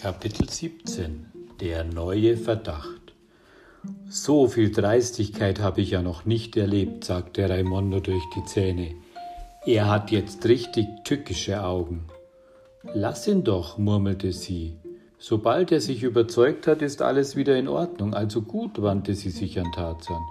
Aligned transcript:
Kapitel 0.00 0.48
17 0.48 1.26
Der 1.60 1.84
neue 1.84 2.38
Verdacht 2.38 3.12
So 4.08 4.48
viel 4.48 4.72
Dreistigkeit 4.72 5.60
habe 5.60 5.82
ich 5.82 5.90
ja 5.90 6.00
noch 6.00 6.24
nicht 6.24 6.56
erlebt, 6.56 7.04
sagte 7.04 7.50
Raimondo 7.50 8.00
durch 8.00 8.22
die 8.34 8.42
Zähne. 8.46 8.94
Er 9.66 9.90
hat 9.90 10.10
jetzt 10.10 10.46
richtig 10.46 10.86
tückische 11.04 11.62
Augen. 11.62 12.06
Lass 12.94 13.28
ihn 13.28 13.44
doch, 13.44 13.76
murmelte 13.76 14.32
sie. 14.32 14.78
Sobald 15.18 15.70
er 15.70 15.82
sich 15.82 16.02
überzeugt 16.02 16.66
hat, 16.66 16.80
ist 16.80 17.02
alles 17.02 17.36
wieder 17.36 17.58
in 17.58 17.68
Ordnung. 17.68 18.14
Also 18.14 18.40
gut, 18.40 18.80
wandte 18.80 19.14
sie 19.14 19.28
sich 19.28 19.60
an 19.60 19.70
Tarzan. 19.72 20.22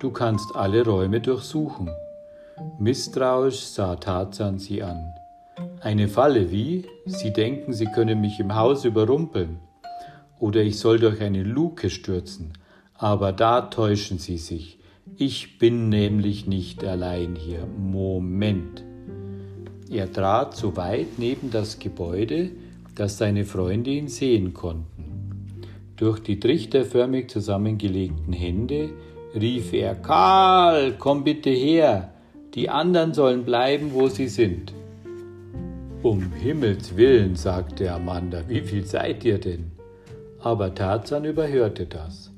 Du 0.00 0.10
kannst 0.10 0.56
alle 0.56 0.84
Räume 0.84 1.20
durchsuchen. 1.20 1.88
Misstrauisch 2.80 3.60
sah 3.60 3.94
Tarzan 3.94 4.58
sie 4.58 4.82
an. 4.82 5.14
Eine 5.82 6.06
Falle 6.06 6.52
wie? 6.52 6.84
Sie 7.06 7.32
denken, 7.32 7.72
Sie 7.72 7.86
können 7.86 8.20
mich 8.20 8.38
im 8.38 8.54
Haus 8.54 8.84
überrumpeln. 8.84 9.58
Oder 10.38 10.62
ich 10.62 10.78
soll 10.78 11.00
durch 11.00 11.20
eine 11.20 11.42
Luke 11.42 11.90
stürzen. 11.90 12.52
Aber 12.94 13.32
da 13.32 13.62
täuschen 13.62 14.18
Sie 14.18 14.38
sich. 14.38 14.78
Ich 15.16 15.58
bin 15.58 15.88
nämlich 15.88 16.46
nicht 16.46 16.84
allein 16.84 17.34
hier. 17.34 17.66
Moment. 17.66 18.84
Er 19.90 20.12
trat 20.12 20.56
so 20.56 20.76
weit 20.76 21.18
neben 21.18 21.50
das 21.50 21.80
Gebäude, 21.80 22.50
dass 22.94 23.18
seine 23.18 23.44
Freunde 23.44 23.90
ihn 23.90 24.06
sehen 24.06 24.54
konnten. 24.54 25.56
Durch 25.96 26.20
die 26.20 26.38
trichterförmig 26.38 27.28
zusammengelegten 27.28 28.32
Hände 28.32 28.90
rief 29.34 29.72
er 29.72 29.96
Karl, 29.96 30.94
komm 30.96 31.24
bitte 31.24 31.50
her, 31.50 32.14
die 32.54 32.70
anderen 32.70 33.14
sollen 33.14 33.44
bleiben, 33.44 33.90
wo 33.94 34.06
sie 34.06 34.28
sind. 34.28 34.72
Um 36.02 36.32
Himmels 36.32 36.96
willen, 36.96 37.36
sagte 37.36 37.92
Amanda, 37.92 38.42
wie 38.48 38.60
viel 38.60 38.84
seid 38.84 39.24
ihr 39.24 39.38
denn? 39.38 39.70
Aber 40.40 40.74
Tarzan 40.74 41.24
überhörte 41.24 41.86
das. 41.86 42.32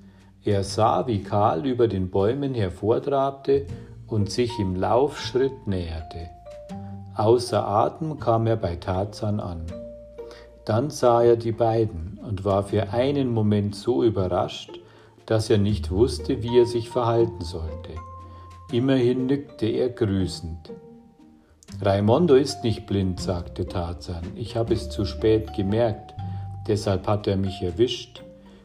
Er 0.44 0.62
sah, 0.62 1.06
wie 1.06 1.22
Karl 1.22 1.64
über 1.64 1.88
den 1.88 2.10
Bäumen 2.10 2.52
hervortrabte 2.52 3.64
und 4.06 4.30
sich 4.30 4.58
im 4.58 4.76
Laufschritt 4.76 5.66
näherte. 5.66 6.28
Außer 7.16 7.66
Atem 7.66 8.20
kam 8.20 8.46
er 8.46 8.56
bei 8.56 8.76
Tarzan 8.76 9.40
an. 9.40 9.64
Dann 10.66 10.90
sah 10.90 11.22
er 11.22 11.36
die 11.36 11.52
beiden 11.52 12.20
und 12.22 12.44
war 12.44 12.64
für 12.64 12.92
einen 12.92 13.32
Moment 13.32 13.74
so 13.74 14.04
überrascht, 14.04 14.78
dass 15.24 15.48
er 15.48 15.58
nicht 15.58 15.90
wusste, 15.90 16.42
wie 16.42 16.58
er 16.58 16.66
sich 16.66 16.90
verhalten 16.90 17.42
sollte. 17.42 17.94
Immerhin 18.70 19.24
nickte 19.24 19.66
er 19.66 19.88
grüßend. 19.88 20.70
Raimondo 21.80 22.34
ist 22.34 22.62
nicht 22.62 22.86
blind, 22.86 23.20
sagte 23.20 23.66
Tarzan. 23.66 24.24
Ich 24.36 24.56
habe 24.56 24.74
es 24.74 24.90
zu 24.90 25.04
spät 25.04 25.54
gemerkt, 25.54 26.14
deshalb 26.68 27.06
hat 27.06 27.26
er 27.26 27.36
mich 27.36 27.62
erwischt. 27.62 28.22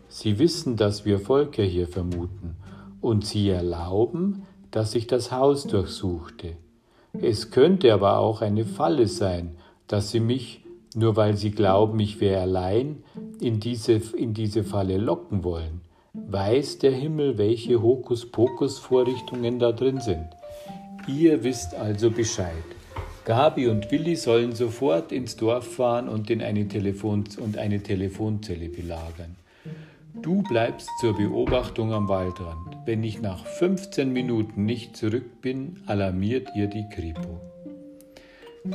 Sie 0.08 0.40
wissen, 0.40 0.76
dass 0.76 1.06
wir 1.06 1.20
Volker 1.20 1.64
hier 1.64 1.88
vermuten, 1.88 2.56
und 3.02 3.26
Sie 3.26 3.50
erlauben, 3.50 4.44
dass 4.72 4.96
ich 4.96 5.08
das 5.08 5.32
Haus 5.32 5.66
durchsuchte. 5.66 6.58
Es 7.22 7.52
könnte 7.52 7.94
aber 7.94 8.20
auch 8.20 8.42
eine 8.42 8.66
Falle 8.66 9.08
sein, 9.08 9.56
dass 9.88 10.12
Sie 10.12 10.20
mich, 10.20 10.62
nur 10.96 11.16
weil 11.16 11.36
Sie 11.36 11.52
glauben, 11.52 12.00
ich 12.00 12.20
wäre 12.20 12.42
allein, 12.42 13.04
in 13.40 13.60
diese, 13.60 13.94
in 13.94 14.34
diese 14.34 14.64
Falle 14.64 14.98
locken 14.98 15.44
wollen. 15.44 15.82
Weiß 16.14 16.80
der 16.80 16.92
Himmel, 16.92 17.38
welche 17.38 17.82
Hokuspokus-Vorrichtungen 17.82 19.60
da 19.60 19.72
drin 19.72 20.00
sind. 20.02 20.28
Ihr 21.08 21.44
wisst 21.44 21.76
also 21.76 22.12
Bescheid. 22.12 22.54
Gabi 23.30 23.68
und 23.68 23.92
Willi 23.92 24.16
sollen 24.16 24.56
sofort 24.56 25.12
ins 25.12 25.36
Dorf 25.36 25.76
fahren 25.76 26.10
und, 26.10 26.32
in 26.32 26.42
eine, 26.42 26.68
Telefon 26.68 27.26
und 27.40 27.60
eine 27.60 27.84
Telefonzelle 27.84 28.70
belagern. 28.70 29.36
Du 30.20 30.42
bleibst 30.42 30.90
zur 31.00 31.16
Beobachtung 31.16 31.94
am 31.94 32.10
Waldrand. 32.10 32.76
Wenn 32.86 33.04
ich 33.04 33.22
nach 33.22 33.46
15 33.46 34.12
Minuten 34.12 34.66
nicht 34.66 34.98
zurück 34.98 35.44
bin, 35.44 35.76
alarmiert 35.86 36.48
ihr 36.56 36.66
die 36.66 36.88
Kripo. 36.90 37.40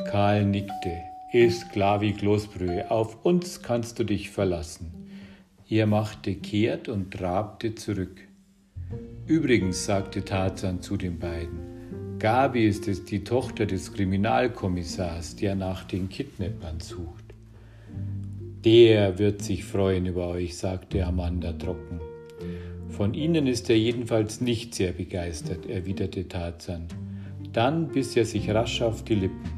Karl 0.04 0.44
nickte. 0.44 0.98
Ist 1.32 1.72
klar 1.72 2.00
wie 2.00 2.12
Kloßbrühe. 2.12 2.92
Auf 2.92 3.24
uns 3.24 3.60
kannst 3.60 3.98
du 3.98 4.04
dich 4.04 4.30
verlassen. 4.30 4.92
Er 5.68 5.88
machte 5.88 6.32
kehrt 6.36 6.88
und 6.88 7.10
trabte 7.10 7.74
zurück. 7.74 8.20
Übrigens, 9.26 9.84
sagte 9.84 10.24
Tarzan 10.24 10.80
zu 10.80 10.96
den 10.96 11.18
beiden, 11.18 11.73
Gabi 12.24 12.66
ist 12.66 12.88
es 12.88 13.04
die 13.04 13.22
Tochter 13.22 13.66
des 13.66 13.92
Kriminalkommissars, 13.92 15.36
der 15.36 15.54
nach 15.54 15.84
den 15.84 16.08
Kidnappern 16.08 16.80
sucht. 16.80 17.34
Der 18.64 19.18
wird 19.18 19.42
sich 19.42 19.62
freuen 19.62 20.06
über 20.06 20.28
euch, 20.28 20.56
sagte 20.56 21.04
Amanda 21.04 21.52
trocken. 21.52 22.00
Von 22.88 23.12
Ihnen 23.12 23.46
ist 23.46 23.68
er 23.68 23.76
jedenfalls 23.76 24.40
nicht 24.40 24.74
sehr 24.74 24.92
begeistert, 24.92 25.66
erwiderte 25.66 26.26
Tarzan. 26.26 26.86
Dann 27.52 27.88
biss 27.88 28.16
er 28.16 28.24
sich 28.24 28.48
rasch 28.48 28.80
auf 28.80 29.04
die 29.04 29.16
Lippen. 29.16 29.50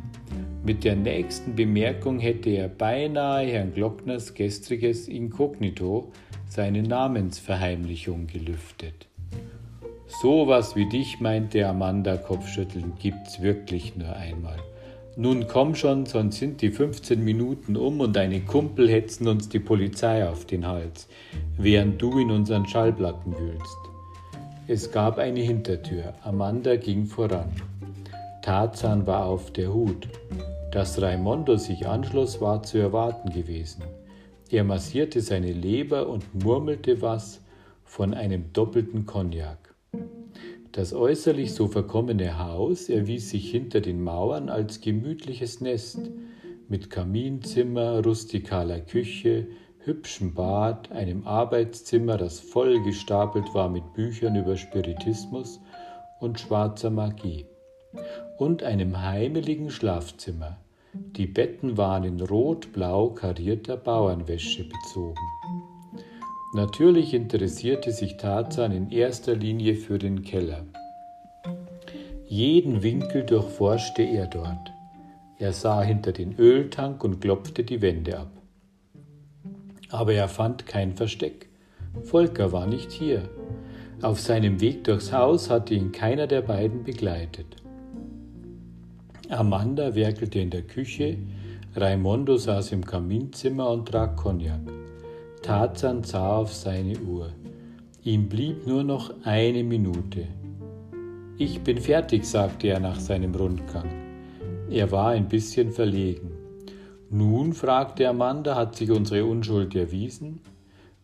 Mit 0.64 0.82
der 0.82 0.96
nächsten 0.96 1.54
Bemerkung 1.54 2.18
hätte 2.18 2.50
er 2.50 2.68
beinahe 2.68 3.46
Herrn 3.46 3.74
Glockners 3.74 4.34
gestriges 4.34 5.06
Inkognito, 5.06 6.10
seine 6.48 6.82
Namensverheimlichung, 6.82 8.26
gelüftet. 8.26 9.06
Sowas 10.08 10.76
wie 10.76 10.86
dich, 10.86 11.20
meinte 11.20 11.66
Amanda 11.66 12.16
kopfschüttelnd, 12.16 12.98
gibt's 13.00 13.42
wirklich 13.42 13.96
nur 13.96 14.14
einmal. 14.14 14.56
Nun 15.16 15.48
komm 15.48 15.74
schon, 15.74 16.06
sonst 16.06 16.38
sind 16.38 16.62
die 16.62 16.70
15 16.70 17.24
Minuten 17.24 17.76
um 17.76 18.00
und 18.00 18.14
deine 18.14 18.40
Kumpel 18.40 18.88
hetzen 18.88 19.26
uns 19.28 19.48
die 19.48 19.58
Polizei 19.58 20.28
auf 20.28 20.44
den 20.44 20.66
Hals, 20.66 21.08
während 21.56 22.00
du 22.00 22.18
in 22.18 22.30
unseren 22.30 22.66
Schallplatten 22.66 23.36
wühlst. 23.36 23.78
Es 24.68 24.90
gab 24.90 25.18
eine 25.18 25.40
Hintertür. 25.40 26.14
Amanda 26.22 26.76
ging 26.76 27.06
voran. 27.06 27.50
Tarzan 28.42 29.06
war 29.06 29.24
auf 29.24 29.52
der 29.52 29.72
Hut. 29.72 30.08
Dass 30.70 31.00
Raimondo 31.00 31.56
sich 31.56 31.86
anschloss, 31.86 32.40
war 32.40 32.62
zu 32.62 32.78
erwarten 32.78 33.30
gewesen. 33.30 33.82
Er 34.50 34.64
massierte 34.64 35.20
seine 35.20 35.52
Leber 35.52 36.08
und 36.08 36.44
murmelte 36.44 37.00
was 37.00 37.40
von 37.84 38.12
einem 38.12 38.52
doppelten 38.52 39.06
Cognac. 39.06 39.65
Das 40.76 40.92
äußerlich 40.92 41.54
so 41.54 41.68
verkommene 41.68 42.38
Haus 42.38 42.90
erwies 42.90 43.30
sich 43.30 43.50
hinter 43.50 43.80
den 43.80 44.04
Mauern 44.04 44.50
als 44.50 44.82
gemütliches 44.82 45.62
Nest 45.62 46.10
mit 46.68 46.90
Kaminzimmer, 46.90 48.04
rustikaler 48.04 48.80
Küche, 48.80 49.46
hübschem 49.78 50.34
Bad, 50.34 50.92
einem 50.92 51.26
Arbeitszimmer, 51.26 52.18
das 52.18 52.40
voll 52.40 52.82
gestapelt 52.82 53.54
war 53.54 53.70
mit 53.70 53.94
Büchern 53.94 54.36
über 54.36 54.58
Spiritismus 54.58 55.62
und 56.20 56.40
schwarzer 56.40 56.90
Magie, 56.90 57.46
und 58.36 58.62
einem 58.62 59.00
heimeligen 59.00 59.70
Schlafzimmer. 59.70 60.58
Die 60.92 61.26
Betten 61.26 61.78
waren 61.78 62.04
in 62.04 62.20
rot-blau 62.20 63.14
karierter 63.14 63.78
Bauernwäsche 63.78 64.64
bezogen. 64.64 65.24
Natürlich 66.54 67.12
interessierte 67.12 67.90
sich 67.90 68.16
Tarzan 68.16 68.72
in 68.72 68.90
erster 68.90 69.34
Linie 69.34 69.74
für 69.74 69.98
den 69.98 70.22
Keller. 70.22 70.64
Jeden 72.28 72.82
Winkel 72.82 73.24
durchforschte 73.24 74.02
er 74.02 74.26
dort. 74.26 74.72
Er 75.38 75.52
sah 75.52 75.82
hinter 75.82 76.12
den 76.12 76.38
Öltank 76.38 77.04
und 77.04 77.20
klopfte 77.20 77.62
die 77.62 77.82
Wände 77.82 78.18
ab. 78.18 78.30
Aber 79.90 80.12
er 80.12 80.28
fand 80.28 80.66
kein 80.66 80.96
Versteck. 80.96 81.48
Volker 82.02 82.52
war 82.52 82.66
nicht 82.66 82.90
hier. 82.90 83.28
Auf 84.02 84.20
seinem 84.20 84.60
Weg 84.60 84.84
durchs 84.84 85.12
Haus 85.12 85.50
hatte 85.50 85.74
ihn 85.74 85.92
keiner 85.92 86.26
der 86.26 86.42
beiden 86.42 86.84
begleitet. 86.84 87.56
Amanda 89.28 89.94
werkelte 89.94 90.38
in 90.38 90.50
der 90.50 90.62
Küche, 90.62 91.18
Raimondo 91.74 92.36
saß 92.36 92.72
im 92.72 92.84
Kaminzimmer 92.84 93.70
und 93.70 93.88
trank 93.88 94.16
Cognac. 94.16 94.85
Tarzan 95.46 96.02
sah 96.02 96.38
auf 96.38 96.52
seine 96.52 96.98
Uhr. 96.98 97.30
Ihm 98.02 98.28
blieb 98.28 98.66
nur 98.66 98.82
noch 98.82 99.14
eine 99.22 99.62
Minute. 99.62 100.26
Ich 101.38 101.60
bin 101.60 101.78
fertig, 101.78 102.24
sagte 102.24 102.66
er 102.66 102.80
nach 102.80 102.98
seinem 102.98 103.32
Rundgang. 103.32 103.88
Er 104.68 104.90
war 104.90 105.10
ein 105.10 105.28
bisschen 105.28 105.70
verlegen. 105.70 106.32
Nun, 107.10 107.52
fragte 107.52 108.08
Amanda, 108.08 108.56
hat 108.56 108.74
sich 108.74 108.90
unsere 108.90 109.24
Unschuld 109.24 109.76
erwiesen? 109.76 110.40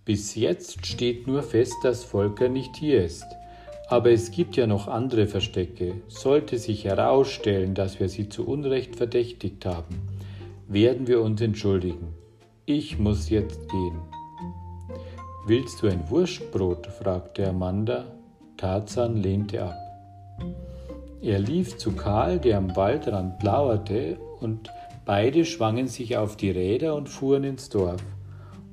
Bis 0.05 0.35
jetzt 0.35 0.85
steht 0.87 1.29
nur 1.29 1.45
fest, 1.45 1.77
dass 1.85 2.03
Volker 2.03 2.49
nicht 2.49 2.75
hier 2.75 3.05
ist. 3.05 3.27
Aber 3.91 4.11
es 4.11 4.33
gibt 4.33 4.57
ja 4.57 4.67
noch 4.67 4.89
andere 4.89 5.29
Verstecke. 5.29 6.03
Sollte 6.09 6.59
sich 6.59 6.85
herausstellen, 6.85 7.75
dass 7.75 8.01
wir 8.01 8.09
sie 8.09 8.29
zu 8.29 8.45
Unrecht 8.49 8.97
verdächtigt 8.97 9.65
haben, 9.67 10.01
werden 10.67 11.07
wir 11.07 11.23
uns 11.23 11.41
entschuldigen. 11.41 12.09
Ich 12.67 12.99
muss 12.99 13.31
jetzt 13.31 13.69
gehen. 13.69 14.01
Willst 15.45 15.83
du 15.83 15.89
ein 15.89 16.09
Wurstbrot? 16.09 16.87
fragte 16.87 17.49
Amanda. 17.49 18.05
Tarzan 18.57 19.17
lehnte 19.17 19.65
ab. 19.65 19.77
Er 21.21 21.41
lief 21.41 21.79
zu 21.79 21.93
Karl, 21.93 22.39
der 22.39 22.59
am 22.59 22.77
Waldrand 22.77 23.43
lauerte, 23.43 24.19
und 24.39 24.71
beide 25.05 25.45
schwangen 25.45 25.89
sich 25.89 26.17
auf 26.17 26.37
die 26.37 26.51
Räder 26.51 26.95
und 26.95 27.09
fuhren 27.09 27.43
ins 27.43 27.69
Dorf. 27.69 28.05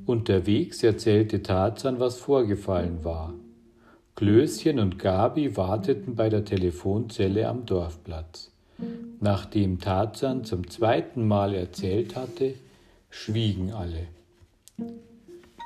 Unterwegs 0.05 0.83
erzählte 0.83 1.41
Tarzan, 1.41 1.99
was 1.99 2.17
vorgefallen 2.17 3.03
war. 3.03 3.33
Klößchen 4.15 4.77
und 4.77 4.99
Gabi 4.99 5.57
warteten 5.57 6.15
bei 6.15 6.29
der 6.29 6.45
Telefonzelle 6.45 7.47
am 7.47 7.65
Dorfplatz. 7.65 8.51
Nachdem 9.19 9.79
Tarzan 9.79 10.43
zum 10.43 10.69
zweiten 10.69 11.27
Mal 11.27 11.55
erzählt 11.55 12.15
hatte, 12.15 12.53
schwiegen 13.09 13.73
alle. 13.73 14.07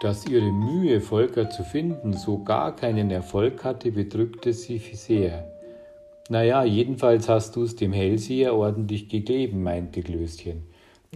Dass 0.04 0.26
ihre 0.26 0.52
Mühe, 0.52 1.00
Volker 1.00 1.50
zu 1.50 1.64
finden, 1.64 2.12
so 2.12 2.44
gar 2.44 2.76
keinen 2.76 3.10
Erfolg 3.10 3.64
hatte, 3.64 3.90
bedrückte 3.90 4.52
sie 4.52 4.78
sehr. 4.78 5.48
Naja, 6.28 6.66
jedenfalls 6.66 7.30
hast 7.30 7.56
du 7.56 7.64
es 7.64 7.78
dem 7.78 7.94
Hellseher 7.94 8.54
ordentlich 8.54 9.08
gegeben, 9.08 9.64
meinte 9.64 10.02
Glöschen. 10.02 10.64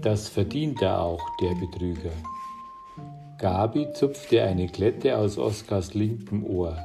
Das 0.01 0.29
verdient 0.29 0.81
er 0.81 1.01
auch, 1.01 1.21
der 1.41 1.53
Betrüger. 1.55 2.11
Gabi 3.39 3.91
zupfte 3.91 4.41
eine 4.43 4.67
Klette 4.67 5.17
aus 5.17 5.37
Oskars 5.37 5.93
linkem 5.93 6.45
Ohr. 6.45 6.77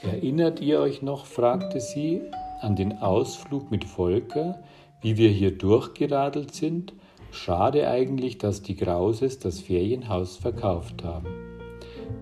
Erinnert 0.00 0.60
ihr 0.60 0.80
euch 0.80 1.02
noch, 1.02 1.26
fragte 1.26 1.78
sie, 1.78 2.22
an 2.62 2.74
den 2.74 2.96
Ausflug 3.02 3.70
mit 3.70 3.84
Volker, 3.84 4.62
wie 5.02 5.18
wir 5.18 5.28
hier 5.28 5.50
durchgeradelt 5.50 6.54
sind? 6.54 6.94
Schade 7.34 7.88
eigentlich, 7.88 8.38
dass 8.38 8.62
die 8.62 8.76
Grauses 8.76 9.40
das 9.40 9.60
Ferienhaus 9.60 10.36
verkauft 10.36 11.02
haben. 11.02 11.26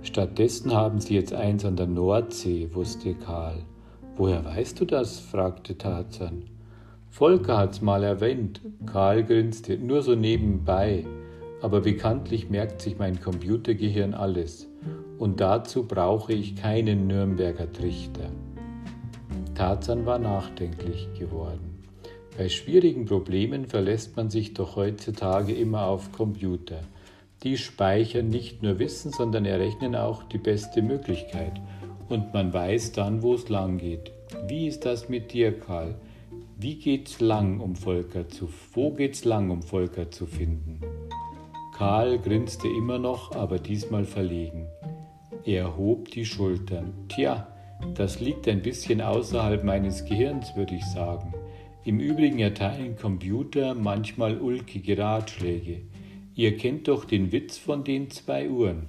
Stattdessen 0.03 0.73
haben 0.73 1.00
sie 1.00 1.14
jetzt 1.14 1.35
eins 1.35 1.64
an 1.64 1.76
der 1.76 1.87
Nordsee, 1.87 2.70
wusste 2.73 3.14
Karl. 3.14 3.59
Woher 4.17 4.44
weißt 4.44 4.81
du 4.81 4.85
das? 4.85 5.20
fragte 5.20 5.76
Tarzan. 5.76 6.44
Volker 7.11 7.59
hat's 7.59 7.82
mal 7.82 8.03
erwähnt. 8.03 8.62
Karl 8.87 9.23
grinste, 9.23 9.76
nur 9.76 10.03
so 10.03 10.14
nebenbei. 10.14 11.05
Aber 11.61 11.82
bekanntlich 11.82 12.49
merkt 12.49 12.81
sich 12.81 12.99
mein 12.99 13.20
Computergehirn 13.20 14.15
alles 14.15 14.69
und 15.19 15.41
dazu 15.41 15.87
brauche 15.87 16.32
ich 16.32 16.56
keinen 16.56 17.06
Nürnberger 17.06 17.70
Trichter. 17.70 18.31
Tarzan 19.55 20.05
war 20.06 20.19
nachdenklich 20.19 21.08
geworden. 21.17 21.72
Bei 22.37 22.49
schwierigen 22.49 23.05
Problemen 23.05 23.67
verlässt 23.67 24.17
man 24.17 24.31
sich 24.31 24.55
doch 24.55 24.76
heutzutage 24.76 25.52
immer 25.52 25.87
auf 25.87 26.12
Computer. 26.12 26.81
Die 27.43 27.58
speichern 27.58 28.29
nicht 28.29 28.62
nur 28.62 28.79
Wissen, 28.79 29.12
sondern 29.12 29.44
errechnen 29.44 29.94
auch 29.94 30.23
die 30.23 30.38
beste 30.38 30.81
Möglichkeit. 30.81 31.61
Und 32.08 32.32
man 32.32 32.52
weiß 32.52 32.93
dann, 32.93 33.23
wo 33.23 33.34
es 33.34 33.49
lang 33.49 33.79
geht. 33.79 34.12
Wie 34.46 34.67
ist 34.67 34.87
das 34.87 35.08
mit 35.08 35.32
dir, 35.32 35.58
Karl? 35.58 35.94
Wie 36.58 36.76
geht's 36.76 37.20
lang, 37.20 37.61
um 37.61 37.76
Volker 37.76 38.29
zu, 38.29 38.49
wo 38.73 38.93
geht's 38.93 39.25
lang, 39.25 39.50
um 39.50 39.62
Volker 39.62 40.11
zu 40.11 40.26
finden? 40.26 40.81
Karl 41.76 42.19
grinste 42.19 42.69
immer 42.69 42.99
noch, 42.99 43.34
aber 43.34 43.58
diesmal 43.58 44.05
verlegen. 44.05 44.67
Er 45.44 45.76
hob 45.76 46.11
die 46.11 46.25
Schultern. 46.25 46.93
Tja, 47.08 47.49
das 47.94 48.20
liegt 48.20 48.46
ein 48.49 48.62
bisschen 48.62 49.00
außerhalb 49.00 49.64
meines 49.64 50.05
Gehirns, 50.05 50.55
würde 50.55 50.76
ich 50.76 50.84
sagen. 50.84 51.34
Im 51.84 51.99
Übrigen 51.99 52.38
erteilen 52.38 52.96
Computer 52.96 53.75
manchmal 53.75 54.38
ulkige 54.40 54.96
Ratschläge. 54.96 55.82
Ihr 56.37 56.56
kennt 56.56 56.87
doch 56.87 57.05
den 57.05 57.32
Witz 57.32 57.58
von 57.58 57.82
den 57.82 58.08
zwei 58.08 58.49
Uhren. 58.49 58.88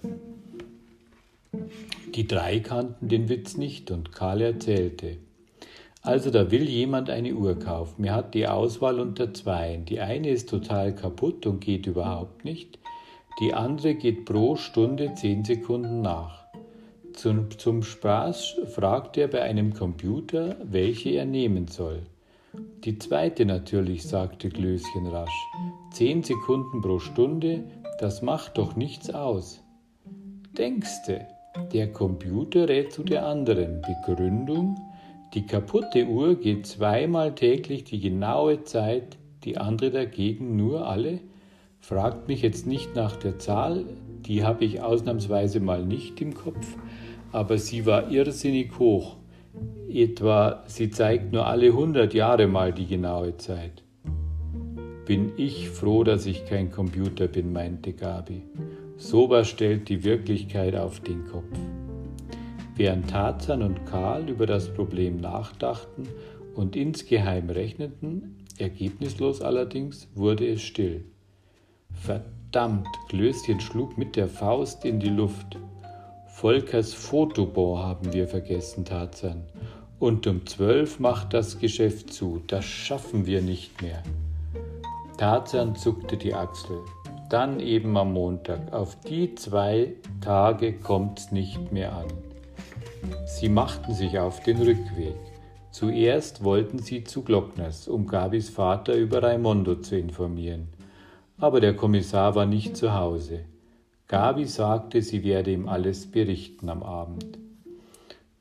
Die 2.13 2.27
drei 2.27 2.59
kannten 2.59 3.09
den 3.09 3.29
Witz 3.29 3.57
nicht 3.57 3.89
und 3.89 4.11
Karl 4.11 4.41
erzählte. 4.41 5.17
Also 6.03 6.29
da 6.29 6.51
will 6.51 6.69
jemand 6.69 7.09
eine 7.09 7.33
Uhr 7.33 7.57
kaufen. 7.57 8.03
Er 8.03 8.13
hat 8.13 8.35
die 8.35 8.47
Auswahl 8.47 8.99
unter 8.99 9.33
zweien. 9.33 9.85
Die 9.85 9.99
eine 9.99 10.29
ist 10.29 10.49
total 10.49 10.93
kaputt 10.93 11.47
und 11.47 11.61
geht 11.61 11.87
überhaupt 11.87 12.45
nicht. 12.45 12.77
Die 13.39 13.55
andere 13.55 13.95
geht 13.95 14.25
pro 14.25 14.55
Stunde 14.55 15.15
zehn 15.15 15.43
Sekunden 15.43 16.01
nach. 16.01 16.43
Zum, 17.13 17.49
zum 17.57 17.81
Spaß 17.81 18.57
fragt 18.67 19.17
er 19.17 19.29
bei 19.29 19.41
einem 19.41 19.73
Computer, 19.73 20.57
welche 20.63 21.09
er 21.09 21.25
nehmen 21.25 21.67
soll. 21.67 22.03
Die 22.83 22.99
zweite 22.99 23.45
natürlich, 23.45 24.03
sagte 24.03 24.49
Glöschen 24.49 25.07
rasch. 25.07 25.47
Zehn 25.91 26.21
Sekunden 26.21 26.81
pro 26.81 26.99
Stunde, 26.99 27.63
das 27.99 28.21
macht 28.21 28.57
doch 28.57 28.75
nichts 28.75 29.09
aus. 29.09 29.63
Denkste, 30.57 31.25
der 31.71 31.91
Computer 31.91 32.67
rät 32.67 32.91
zu 32.91 33.03
der 33.03 33.25
anderen. 33.25 33.81
Begründung, 33.81 34.77
die 35.33 35.45
kaputte 35.47 36.05
Uhr 36.05 36.35
geht 36.35 36.67
zweimal 36.67 37.33
täglich 37.33 37.85
die 37.85 37.99
genaue 37.99 38.63
Zeit, 38.63 39.17
die 39.43 39.57
andere 39.57 39.89
dagegen 39.89 40.55
nur 40.55 40.87
alle. 40.87 41.21
Fragt 41.79 42.27
mich 42.27 42.41
jetzt 42.41 42.67
nicht 42.67 42.95
nach 42.95 43.15
der 43.15 43.39
Zahl, 43.39 43.85
die 44.25 44.43
habe 44.43 44.63
ich 44.65 44.81
ausnahmsweise 44.81 45.59
mal 45.59 45.83
nicht 45.85 46.21
im 46.21 46.33
Kopf, 46.33 46.77
aber 47.31 47.57
sie 47.57 47.85
war 47.85 48.11
irrsinnig 48.11 48.77
hoch. 48.77 49.17
Etwa, 49.89 50.63
sie 50.67 50.89
zeigt 50.89 51.33
nur 51.33 51.45
alle 51.45 51.67
100 51.67 52.13
Jahre 52.13 52.47
mal 52.47 52.73
die 52.73 52.87
genaue 52.87 53.37
Zeit. 53.37 53.83
Bin 55.05 55.33
ich 55.37 55.69
froh, 55.69 56.03
dass 56.03 56.25
ich 56.25 56.45
kein 56.45 56.71
Computer 56.71 57.27
bin, 57.27 57.51
meinte 57.51 57.93
Gabi. 57.93 58.43
Sowas 58.97 59.49
stellt 59.49 59.89
die 59.89 60.03
Wirklichkeit 60.03 60.75
auf 60.75 61.01
den 61.01 61.27
Kopf. 61.27 61.57
Während 62.75 63.09
Tarzan 63.09 63.61
und 63.61 63.85
Karl 63.85 64.29
über 64.29 64.45
das 64.45 64.73
Problem 64.73 65.17
nachdachten 65.17 66.07
und 66.55 66.75
insgeheim 66.75 67.49
rechneten, 67.49 68.37
ergebnislos 68.57 69.41
allerdings, 69.41 70.07
wurde 70.15 70.47
es 70.47 70.61
still. 70.61 71.03
Verdammt, 71.91 72.87
Klößchen 73.09 73.59
schlug 73.59 73.97
mit 73.97 74.15
der 74.15 74.27
Faust 74.27 74.85
in 74.85 74.99
die 74.99 75.09
Luft. 75.09 75.57
Volkers 76.33 76.95
Fotobon 76.95 77.79
haben 77.79 78.11
wir 78.11 78.27
vergessen, 78.27 78.83
Tarzan. 78.83 79.43
Und 79.99 80.27
um 80.27 80.45
zwölf 80.45 80.99
macht 80.99 81.33
das 81.33 81.59
Geschäft 81.59 82.11
zu. 82.11 82.41
Das 82.47 82.65
schaffen 82.65 83.25
wir 83.27 83.41
nicht 83.41 83.81
mehr. 83.81 84.01
Tarzan 85.17 85.75
zuckte 85.75 86.17
die 86.17 86.33
Achsel. 86.33 86.79
Dann 87.29 87.59
eben 87.61 87.95
am 87.95 88.13
Montag. 88.13 88.73
Auf 88.73 88.99
die 89.01 89.35
zwei 89.35 89.93
Tage 90.21 90.73
kommt's 90.73 91.31
nicht 91.31 91.71
mehr 91.71 91.95
an. 91.95 92.07
Sie 93.25 93.47
machten 93.47 93.93
sich 93.93 94.17
auf 94.17 94.41
den 94.41 94.57
Rückweg. 94.57 95.15
Zuerst 95.71 96.43
wollten 96.43 96.79
sie 96.79 97.03
zu 97.05 97.21
Glockners, 97.21 97.87
um 97.87 98.07
Gabis 98.07 98.49
Vater 98.49 98.95
über 98.95 99.23
Raimondo 99.23 99.75
zu 99.75 99.97
informieren. 99.97 100.67
Aber 101.37 101.61
der 101.61 101.75
Kommissar 101.75 102.35
war 102.35 102.47
nicht 102.47 102.75
zu 102.75 102.93
Hause. 102.93 103.45
Gabi 104.13 104.45
sagte, 104.45 105.01
sie 105.01 105.23
werde 105.23 105.51
ihm 105.51 105.67
alles 105.67 106.05
berichten 106.05 106.69
am 106.69 106.83
Abend. 106.83 107.39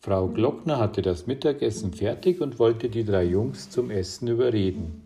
Frau 0.01 0.29
Glockner 0.29 0.77
hatte 0.77 1.01
das 1.01 1.27
Mittagessen 1.27 1.95
fertig 1.95 2.43
und 2.43 2.59
wollte 2.59 2.91
die 2.91 3.05
drei 3.05 3.25
Jungs 3.25 3.71
zum 3.71 3.91
Essen 3.91 4.29
überreden. 4.29 5.01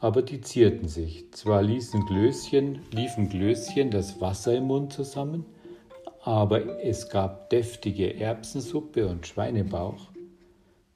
Aber 0.00 0.20
die 0.20 0.42
zierten 0.42 0.86
sich. 0.86 1.32
Zwar 1.32 1.62
ließen 1.62 2.04
Glöschen, 2.04 2.80
liefen 2.90 3.30
Glöschen 3.30 3.90
das 3.90 4.20
Wasser 4.20 4.54
im 4.54 4.64
Mund 4.64 4.92
zusammen, 4.92 5.46
aber 6.22 6.84
es 6.84 7.08
gab 7.08 7.48
deftige 7.48 8.14
Erbsensuppe 8.20 9.08
und 9.08 9.26
Schweinebauch. 9.26 10.10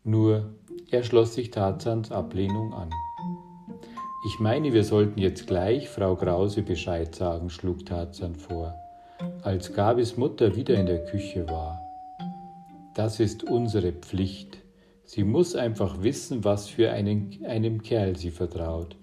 Nur 0.05 0.51
er 0.91 1.03
schloss 1.05 1.37
sich 1.37 1.51
Tarzans 1.51 2.13
Ablehnung 2.13 2.75
an. 2.75 2.91
Ich 4.27 4.41
meine, 4.41 4.75
wir 4.75 4.85
sollten 4.85 5.19
jetzt 5.19 5.47
gleich 5.47 5.89
Frau 5.89 6.17
Krause 6.17 6.61
Bescheid 6.61 7.15
sagen, 7.15 7.49
schlug 7.49 7.87
Tarzan 7.87 8.35
vor 8.35 8.75
als 9.43 9.73
Gabis 9.73 10.17
Mutter 10.17 10.57
wieder 10.57 10.75
in 10.75 10.87
der 10.87 11.05
Küche 11.05 11.49
war. 11.49 11.81
Das 12.95 13.21
ist 13.21 13.45
unsere 13.45 13.93
Pflicht. 13.93 14.59
Sie 15.05 15.23
muss 15.23 15.55
einfach 15.55 16.03
wissen, 16.03 16.45
was 16.45 16.69
für 16.69 16.91
einen, 16.91 17.39
einem 17.47 17.83
Kerl 17.83 18.17
sie 18.17 18.31
vertraut, 18.31 18.97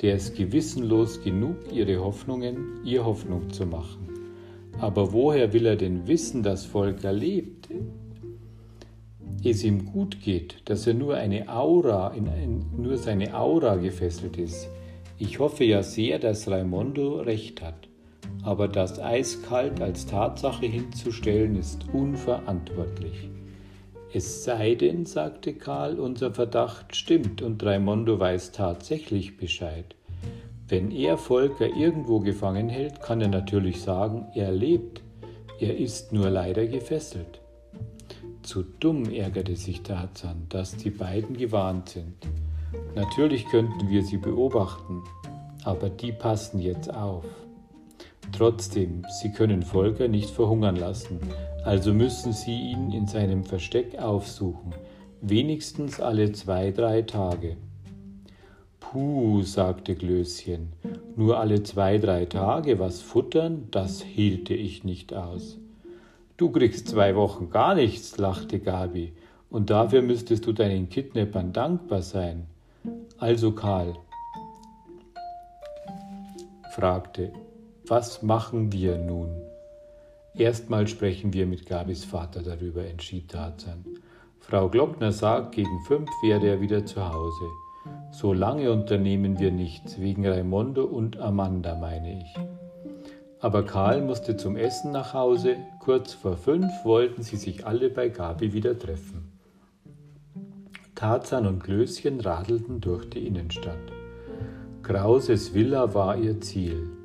der 0.00 0.14
es 0.14 0.32
gewissenlos 0.32 1.22
genug, 1.22 1.56
ihre 1.72 2.02
Hoffnungen, 2.02 2.80
ihr 2.84 3.04
Hoffnung 3.04 3.50
zu 3.50 3.66
machen. 3.66 4.08
Aber 4.78 5.12
woher 5.12 5.52
will 5.52 5.66
er 5.66 5.76
denn 5.76 6.06
wissen, 6.06 6.42
dass 6.42 6.64
Volker 6.64 7.12
lebt? 7.12 7.68
Es 9.44 9.64
ihm 9.64 9.86
gut 9.86 10.20
geht, 10.20 10.62
dass 10.64 10.86
er 10.86 10.94
nur 10.94 11.16
eine 11.16 11.48
Aura, 11.48 12.14
in 12.14 12.28
ein, 12.28 12.64
nur 12.76 12.96
seine 12.96 13.36
Aura 13.36 13.76
gefesselt 13.76 14.38
ist. 14.38 14.68
Ich 15.18 15.38
hoffe 15.38 15.64
ja 15.64 15.82
sehr, 15.82 16.18
dass 16.18 16.48
Raimondo 16.48 17.20
recht 17.20 17.60
hat 17.60 17.89
aber 18.42 18.68
das 18.68 18.98
eiskalt 18.98 19.80
als 19.80 20.06
Tatsache 20.06 20.66
hinzustellen 20.66 21.56
ist 21.56 21.86
unverantwortlich. 21.92 23.30
Es 24.12 24.44
sei 24.44 24.74
denn, 24.74 25.06
sagte 25.06 25.54
Karl, 25.54 26.00
unser 26.00 26.32
Verdacht 26.32 26.96
stimmt 26.96 27.42
und 27.42 27.62
Raimondo 27.64 28.18
weiß 28.18 28.52
tatsächlich 28.52 29.36
Bescheid. 29.36 29.94
Wenn 30.66 30.90
er 30.90 31.16
Volker 31.16 31.66
irgendwo 31.66 32.20
gefangen 32.20 32.68
hält, 32.68 33.00
kann 33.00 33.20
er 33.20 33.28
natürlich 33.28 33.82
sagen, 33.82 34.26
er 34.34 34.50
lebt, 34.52 35.02
er 35.60 35.76
ist 35.76 36.12
nur 36.12 36.30
leider 36.30 36.66
gefesselt. 36.66 37.40
Zu 38.42 38.62
dumm 38.62 39.10
ärgerte 39.10 39.54
sich 39.54 39.82
Tarzan, 39.82 40.46
dass 40.48 40.76
die 40.76 40.90
beiden 40.90 41.36
gewarnt 41.36 41.90
sind. 41.90 42.16
Natürlich 42.94 43.46
könnten 43.46 43.90
wir 43.90 44.02
sie 44.02 44.16
beobachten, 44.16 45.02
aber 45.64 45.90
die 45.90 46.12
passen 46.12 46.60
jetzt 46.60 46.92
auf. 46.92 47.24
Trotzdem, 48.32 49.04
Sie 49.20 49.32
können 49.32 49.62
Volker 49.62 50.08
nicht 50.08 50.30
verhungern 50.30 50.76
lassen, 50.76 51.18
also 51.64 51.92
müssen 51.92 52.32
Sie 52.32 52.70
ihn 52.70 52.92
in 52.92 53.06
seinem 53.06 53.44
Versteck 53.44 53.98
aufsuchen, 53.98 54.74
wenigstens 55.20 56.00
alle 56.00 56.32
zwei, 56.32 56.70
drei 56.70 57.02
Tage. 57.02 57.56
Puh, 58.78 59.42
sagte 59.42 59.94
Glöschen, 59.94 60.72
nur 61.16 61.38
alle 61.38 61.62
zwei, 61.62 61.98
drei 61.98 62.24
Tage 62.24 62.78
was 62.78 63.00
futtern, 63.02 63.68
das 63.70 64.02
hielte 64.02 64.54
ich 64.54 64.84
nicht 64.84 65.14
aus. 65.14 65.58
Du 66.36 66.50
kriegst 66.50 66.88
zwei 66.88 67.14
Wochen 67.14 67.50
gar 67.50 67.74
nichts, 67.74 68.16
lachte 68.16 68.58
Gabi, 68.58 69.12
und 69.50 69.68
dafür 69.68 70.00
müsstest 70.00 70.46
du 70.46 70.52
deinen 70.52 70.88
Kidnappern 70.88 71.52
dankbar 71.52 72.02
sein. 72.02 72.46
Also 73.18 73.52
Karl 73.52 73.94
fragte, 76.72 77.32
was 77.90 78.22
machen 78.22 78.70
wir 78.70 78.98
nun? 78.98 79.42
Erstmal 80.36 80.86
sprechen 80.86 81.32
wir 81.32 81.44
mit 81.44 81.66
Gabis 81.66 82.04
Vater 82.04 82.40
darüber, 82.40 82.86
entschied 82.86 83.32
Tarzan. 83.32 83.84
Frau 84.38 84.68
Glockner 84.68 85.10
sagt, 85.10 85.56
gegen 85.56 85.80
fünf 85.88 86.08
wäre 86.22 86.46
er 86.46 86.60
wieder 86.60 86.86
zu 86.86 87.12
Hause. 87.12 87.46
So 88.12 88.32
lange 88.32 88.70
unternehmen 88.70 89.40
wir 89.40 89.50
nichts, 89.50 90.00
wegen 90.00 90.24
Raimondo 90.24 90.84
und 90.84 91.18
Amanda, 91.18 91.74
meine 91.74 92.20
ich. 92.20 92.34
Aber 93.40 93.64
Karl 93.64 94.02
musste 94.02 94.36
zum 94.36 94.54
Essen 94.54 94.92
nach 94.92 95.12
Hause. 95.12 95.56
Kurz 95.80 96.12
vor 96.12 96.36
fünf 96.36 96.70
wollten 96.84 97.22
sie 97.22 97.36
sich 97.36 97.66
alle 97.66 97.90
bei 97.90 98.08
Gabi 98.08 98.52
wieder 98.52 98.78
treffen. 98.78 99.32
Tarzan 100.94 101.44
und 101.44 101.64
Klößchen 101.64 102.20
radelten 102.20 102.80
durch 102.80 103.10
die 103.10 103.26
Innenstadt. 103.26 103.90
Krauses 104.84 105.54
Villa 105.54 105.92
war 105.92 106.16
ihr 106.16 106.40
Ziel 106.40 106.99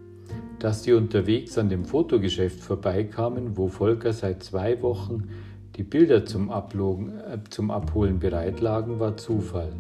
dass 0.66 0.82
sie 0.82 0.94
unterwegs 0.94 1.60
an 1.60 1.70
dem 1.70 1.86
Fotogeschäft 1.86 2.60
vorbeikamen, 2.60 3.56
wo 3.56 3.68
Volker 3.68 4.14
seit 4.14 4.42
zwei 4.42 4.82
Wochen 4.82 5.30
die 5.76 5.84
Bilder 5.84 6.26
zum, 6.26 6.50
Ablogen, 6.50 7.20
äh, 7.20 7.38
zum 7.52 7.70
Abholen 7.70 8.18
bereit 8.18 8.62
lagen, 8.62 9.00
war 9.00 9.16
Zufall. 9.16 9.74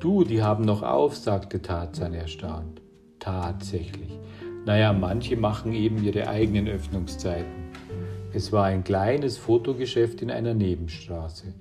Du, 0.00 0.24
die 0.24 0.42
haben 0.42 0.64
noch 0.64 0.82
auf, 0.82 1.16
sagte 1.16 1.62
Tarzan 1.62 2.12
erstaunt. 2.12 2.82
Tatsächlich. 3.18 4.18
Naja, 4.66 4.92
manche 4.92 5.38
machen 5.38 5.72
eben 5.72 6.04
ihre 6.04 6.28
eigenen 6.28 6.68
Öffnungszeiten. 6.68 7.70
Es 8.34 8.52
war 8.52 8.66
ein 8.66 8.84
kleines 8.84 9.38
Fotogeschäft 9.38 10.20
in 10.20 10.30
einer 10.30 10.52
Nebenstraße. 10.52 11.54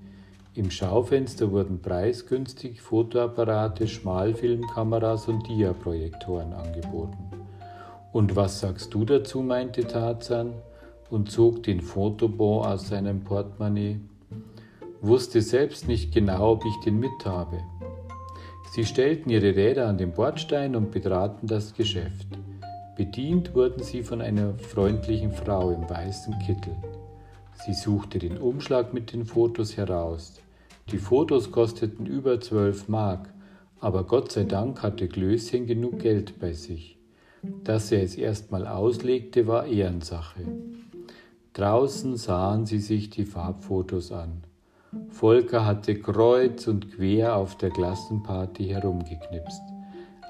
Im 0.56 0.72
Schaufenster 0.72 1.54
wurden 1.54 1.82
preisgünstig 1.82 2.82
Fotoapparate, 2.82 3.88
Schmalfilmkameras 3.88 5.30
und 5.30 5.48
Diaprojektoren 5.48 6.52
angeboten. 6.52 7.27
Und 8.18 8.36
was 8.36 8.62
sagst 8.62 8.96
du 8.96 9.06
dazu? 9.06 9.44
meinte 9.44 9.86
Tarzan 9.86 10.54
und 11.12 11.30
zog 11.30 11.62
den 11.62 11.82
Fotobon 11.82 12.66
aus 12.66 12.88
seinem 12.88 13.24
Portemonnaie. 13.24 14.00
Wusste 15.02 15.44
selbst 15.44 15.88
nicht 15.88 16.16
genau, 16.16 16.54
ob 16.54 16.66
ich 16.66 16.76
den 16.84 17.00
mit 17.00 17.26
habe. 17.26 17.60
Sie 18.72 18.86
stellten 18.86 19.30
ihre 19.30 19.56
Räder 19.56 19.88
an 19.88 20.00
den 20.00 20.14
Bordstein 20.14 20.76
und 20.76 20.90
betraten 20.90 21.46
das 21.46 21.76
Geschäft. 21.76 22.26
Bedient 22.96 23.54
wurden 23.54 23.84
sie 23.84 24.02
von 24.02 24.20
einer 24.22 24.56
freundlichen 24.56 25.32
Frau 25.32 25.70
im 25.70 25.88
weißen 25.88 26.40
Kittel. 26.40 26.76
Sie 27.68 27.76
suchte 27.76 28.18
den 28.18 28.40
Umschlag 28.40 28.96
mit 28.96 29.14
den 29.14 29.28
Fotos 29.28 29.78
heraus. 29.78 30.42
Die 30.92 30.98
Fotos 30.98 31.52
kosteten 31.52 32.08
über 32.08 32.42
zwölf 32.42 32.88
Mark, 32.88 33.32
aber 33.80 34.06
Gott 34.06 34.32
sei 34.32 34.46
Dank 34.46 34.82
hatte 34.82 35.08
Glöschen 35.08 35.68
genug 35.68 36.00
Geld 36.00 36.40
bei 36.40 36.54
sich. 36.54 36.97
Dass 37.42 37.92
er 37.92 38.04
es 38.04 38.16
erstmal 38.16 38.68
auslegte, 38.68 39.48
war 39.48 39.66
Ehrensache. 39.66 40.42
Draußen 41.54 42.18
sahen 42.18 42.66
sie 42.66 42.80
sich 42.80 43.10
die 43.10 43.26
Farbfotos 43.26 44.12
an. 44.12 44.44
Volker 45.10 45.66
hatte 45.66 45.96
kreuz 45.96 46.68
und 46.68 46.92
quer 46.96 47.36
auf 47.36 47.58
der 47.58 47.70
Klassenparty 47.70 48.68
herumgeknipst. 48.68 49.62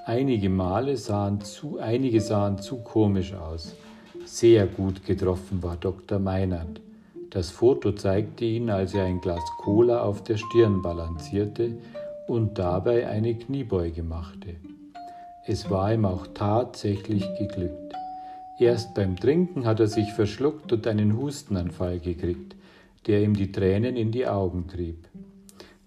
Einige 0.06 0.48
Male 0.48 0.96
sahen 0.96 1.40
zu, 1.42 1.78
einige 1.78 2.20
sahen 2.20 2.58
zu 2.58 2.78
komisch 2.78 3.34
aus. 3.34 3.76
Sehr 4.24 4.66
gut 4.66 5.04
getroffen 5.04 5.62
war 5.62 5.76
Dr. 5.76 6.18
Meinert. 6.18 6.80
Das 7.30 7.50
Foto 7.50 7.92
zeigte 7.92 8.46
ihn, 8.46 8.70
als 8.70 8.94
er 8.94 9.04
ein 9.04 9.20
Glas 9.20 9.44
Cola 9.58 10.02
auf 10.02 10.22
der 10.22 10.38
Stirn 10.38 10.80
balancierte 10.80 11.76
und 12.26 12.58
dabei 12.58 13.06
eine 13.06 13.34
Kniebeuge 13.34 14.02
machte. 14.02 14.56
Es 15.50 15.70
war 15.70 15.94
ihm 15.94 16.04
auch 16.04 16.26
tatsächlich 16.34 17.24
geglückt. 17.38 17.94
Erst 18.58 18.94
beim 18.94 19.16
Trinken 19.16 19.64
hat 19.64 19.80
er 19.80 19.86
sich 19.86 20.12
verschluckt 20.12 20.74
und 20.74 20.86
einen 20.86 21.16
Hustenanfall 21.16 22.00
gekriegt, 22.00 22.54
der 23.06 23.22
ihm 23.22 23.32
die 23.32 23.50
Tränen 23.50 23.96
in 23.96 24.12
die 24.12 24.26
Augen 24.26 24.68
trieb. 24.68 25.08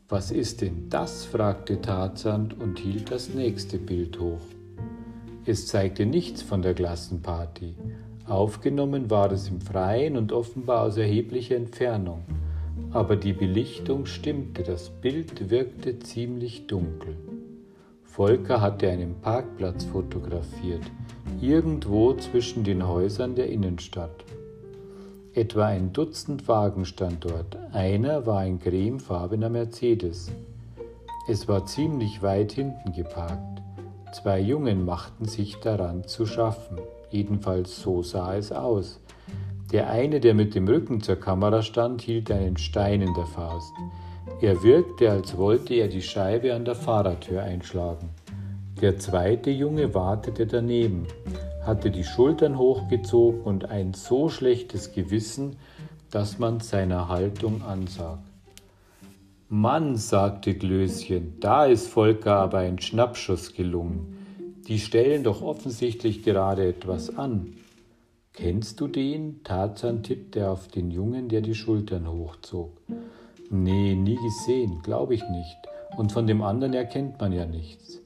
Was 0.09 0.31
ist 0.31 0.61
denn 0.61 0.89
das? 0.89 1.25
fragte 1.25 1.79
Tarzan 1.79 2.51
und 2.57 2.79
hielt 2.79 3.11
das 3.11 3.35
nächste 3.35 3.77
Bild 3.77 4.19
hoch. 4.19 4.41
Es 5.45 5.67
zeigte 5.67 6.07
nichts 6.07 6.41
von 6.41 6.63
der 6.63 6.73
Klassenparty. 6.73 7.75
Aufgenommen 8.27 9.11
war 9.11 9.31
es 9.31 9.47
im 9.47 9.61
Freien 9.61 10.17
und 10.17 10.31
offenbar 10.31 10.85
aus 10.87 10.97
erheblicher 10.97 11.55
Entfernung. 11.55 12.23
Aber 12.93 13.15
die 13.15 13.33
Belichtung 13.33 14.07
stimmte, 14.07 14.63
das 14.63 14.89
Bild 14.89 15.51
wirkte 15.51 15.99
ziemlich 15.99 16.65
dunkel. 16.65 17.15
Volker 18.11 18.59
hatte 18.59 18.89
einen 18.89 19.15
Parkplatz 19.21 19.85
fotografiert, 19.85 20.83
irgendwo 21.39 22.13
zwischen 22.15 22.65
den 22.65 22.85
Häusern 22.85 23.35
der 23.35 23.49
Innenstadt. 23.49 24.25
Etwa 25.33 25.67
ein 25.67 25.93
Dutzend 25.93 26.45
Wagen 26.49 26.83
stand 26.83 27.23
dort. 27.23 27.57
Einer 27.71 28.25
war 28.25 28.39
ein 28.39 28.59
cremefarbener 28.59 29.49
Mercedes. 29.49 30.29
Es 31.29 31.47
war 31.47 31.65
ziemlich 31.65 32.21
weit 32.21 32.51
hinten 32.51 32.91
geparkt. 32.91 33.61
Zwei 34.11 34.41
Jungen 34.41 34.83
machten 34.83 35.23
sich 35.23 35.61
daran 35.61 36.03
zu 36.05 36.25
schaffen. 36.25 36.79
Jedenfalls 37.11 37.81
so 37.81 38.03
sah 38.03 38.35
es 38.35 38.51
aus. 38.51 38.99
Der 39.71 39.89
eine, 39.89 40.19
der 40.19 40.33
mit 40.33 40.53
dem 40.53 40.67
Rücken 40.67 40.99
zur 40.99 41.15
Kamera 41.15 41.61
stand, 41.61 42.01
hielt 42.01 42.29
einen 42.29 42.57
Stein 42.57 43.01
in 43.01 43.13
der 43.13 43.25
Faust. 43.27 43.71
Er 44.41 44.63
wirkte, 44.63 45.11
als 45.11 45.37
wollte 45.37 45.75
er 45.75 45.87
die 45.87 46.01
Scheibe 46.01 46.55
an 46.55 46.65
der 46.65 46.73
Fahrertür 46.73 47.43
einschlagen. 47.43 48.09
Der 48.81 48.97
zweite 48.97 49.51
Junge 49.51 49.93
wartete 49.93 50.47
daneben, 50.47 51.05
hatte 51.63 51.91
die 51.91 52.03
Schultern 52.03 52.57
hochgezogen 52.57 53.41
und 53.41 53.69
ein 53.69 53.93
so 53.93 54.29
schlechtes 54.29 54.93
Gewissen, 54.93 55.57
dass 56.09 56.39
man 56.39 56.59
seiner 56.59 57.07
Haltung 57.07 57.61
ansah. 57.61 58.17
Mann, 59.47 59.95
sagte 59.95 60.55
Glöschen, 60.55 61.39
da 61.39 61.65
ist 61.65 61.87
Volker 61.89 62.37
aber 62.37 62.59
ein 62.59 62.79
Schnappschuss 62.79 63.53
gelungen. 63.53 64.17
Die 64.67 64.79
stellen 64.79 65.23
doch 65.23 65.43
offensichtlich 65.43 66.23
gerade 66.23 66.67
etwas 66.67 67.15
an. 67.15 67.57
Kennst 68.33 68.79
du 68.79 68.87
den? 68.87 69.43
Tarzan 69.43 70.01
tippte 70.01 70.49
auf 70.49 70.67
den 70.67 70.89
Jungen, 70.89 71.29
der 71.29 71.41
die 71.41 71.53
Schultern 71.53 72.09
hochzog. 72.09 72.71
Nee, 73.53 73.95
nie 73.95 74.15
gesehen, 74.15 74.81
glaube 74.81 75.13
ich 75.13 75.27
nicht. 75.27 75.57
Und 75.97 76.13
von 76.13 76.25
dem 76.25 76.41
anderen 76.41 76.73
erkennt 76.73 77.19
man 77.19 77.33
ja 77.33 77.45
nichts. 77.45 77.99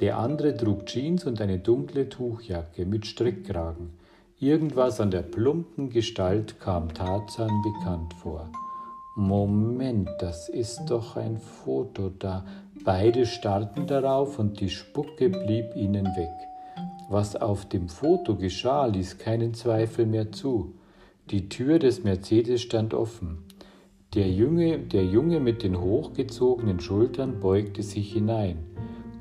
Der 0.00 0.16
andere 0.16 0.56
trug 0.56 0.86
Jeans 0.86 1.26
und 1.26 1.42
eine 1.42 1.58
dunkle 1.58 2.08
Tuchjacke 2.08 2.86
mit 2.86 3.04
Strickkragen. 3.04 3.90
Irgendwas 4.40 4.98
an 4.98 5.10
der 5.10 5.20
plumpen 5.20 5.90
Gestalt 5.90 6.58
kam 6.58 6.94
Tarzan 6.94 7.50
bekannt 7.62 8.14
vor. 8.14 8.48
Moment, 9.14 10.08
das 10.20 10.48
ist 10.48 10.86
doch 10.86 11.16
ein 11.16 11.36
Foto 11.36 12.08
da. 12.08 12.46
Beide 12.82 13.26
starrten 13.26 13.86
darauf 13.86 14.38
und 14.38 14.58
die 14.58 14.70
Spucke 14.70 15.28
blieb 15.28 15.76
ihnen 15.76 16.06
weg. 16.16 16.30
Was 17.10 17.36
auf 17.36 17.68
dem 17.68 17.90
Foto 17.90 18.36
geschah, 18.36 18.86
ließ 18.86 19.18
keinen 19.18 19.52
Zweifel 19.52 20.06
mehr 20.06 20.32
zu. 20.32 20.72
Die 21.30 21.50
Tür 21.50 21.78
des 21.78 22.04
Mercedes 22.04 22.62
stand 22.62 22.94
offen. 22.94 23.44
Der 24.18 24.32
Junge, 24.32 24.80
der 24.80 25.04
Junge 25.04 25.38
mit 25.38 25.62
den 25.62 25.80
hochgezogenen 25.80 26.80
Schultern 26.80 27.38
beugte 27.38 27.84
sich 27.84 28.14
hinein. 28.14 28.56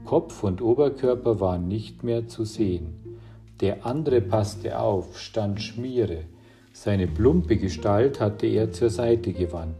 Kopf 0.05 0.43
und 0.43 0.59
Oberkörper 0.59 1.39
waren 1.39 1.67
nicht 1.67 2.03
mehr 2.03 2.27
zu 2.27 2.45
sehen. 2.45 2.95
Der 3.61 3.85
andere 3.85 4.21
passte 4.21 4.79
auf, 4.79 5.19
stand 5.19 5.61
Schmiere. 5.61 6.23
Seine 6.73 7.05
plumpe 7.05 7.57
Gestalt 7.57 8.19
hatte 8.19 8.47
er 8.47 8.71
zur 8.71 8.89
Seite 8.89 9.33
gewandt. 9.33 9.75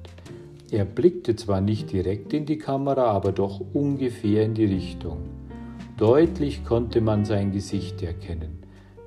Er 0.70 0.86
blickte 0.86 1.36
zwar 1.36 1.62
nicht 1.62 1.92
direkt 1.92 2.32
in 2.34 2.46
die 2.46 2.60
Kamera, 2.60 3.06
aber 3.06 3.32
doch 3.32 3.60
ungefähr 3.74 4.46
in 4.46 4.54
die 4.54 4.66
Richtung. 4.66 5.18
Deutlich 5.98 6.64
konnte 6.64 7.02
man 7.02 7.26
sein 7.26 7.52
Gesicht 7.52 8.04
erkennen. 8.04 8.60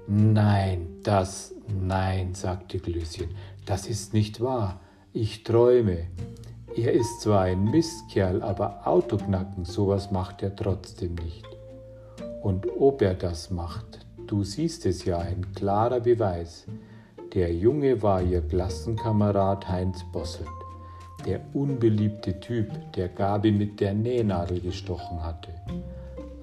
Nein, 0.09 0.89
das, 1.05 1.55
nein, 1.81 2.35
sagte 2.35 2.81
Glöschen, 2.81 3.29
das 3.65 3.89
ist 3.89 4.13
nicht 4.13 4.41
wahr. 4.41 4.81
Ich 5.13 5.43
träume. 5.43 6.07
Er 6.77 6.93
ist 6.93 7.23
zwar 7.23 7.41
ein 7.41 7.65
Mistkerl, 7.65 8.43
aber 8.43 8.87
Autoknacken, 8.87 9.65
sowas 9.65 10.13
macht 10.13 10.41
er 10.41 10.55
trotzdem 10.55 11.17
nicht. 11.17 11.45
Und 12.43 12.69
ob 12.79 13.03
er 13.03 13.15
das 13.15 13.51
macht, 13.51 14.07
du 14.29 14.45
siehst 14.45 14.87
es 14.87 15.05
ja, 15.05 15.19
ein 15.19 15.53
klarer 15.53 15.99
Beweis. 15.99 16.65
Der 17.35 17.53
Junge 17.53 18.01
war 18.03 18.23
ihr 18.23 18.41
Klassenkamerad 18.41 19.69
Heinz 19.69 19.99
Bosselt, 20.13 20.47
der 21.27 21.41
unbeliebte 21.55 22.39
Typ, 22.39 22.69
der 22.93 23.09
Gabi 23.09 23.51
mit 23.51 23.81
der 23.81 23.95
Nähnadel 23.95 24.61
gestochen 24.61 25.21
hatte. 25.25 25.51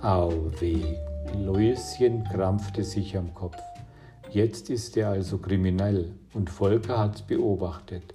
Au 0.02 0.34
weh, 0.60 0.98
Läuschen 1.42 2.26
krampfte 2.26 2.84
sich 2.84 3.16
am 3.16 3.34
Kopf. 3.34 3.62
Jetzt 4.30 4.70
ist 4.70 4.98
er 4.98 5.12
also 5.12 5.38
kriminell 5.38 6.12
und 6.34 6.50
Volker 6.50 7.00
hat's 7.00 7.22
beobachtet. 7.22 8.14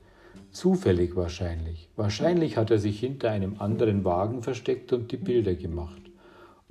Zufällig 0.52 1.16
wahrscheinlich. 1.16 1.88
Wahrscheinlich 1.96 2.58
hat 2.58 2.70
er 2.70 2.78
sich 2.78 3.00
hinter 3.00 3.30
einem 3.30 3.56
anderen 3.58 4.04
Wagen 4.04 4.42
versteckt 4.42 4.92
und 4.92 5.10
die 5.10 5.16
Bilder 5.16 5.54
gemacht. 5.54 6.02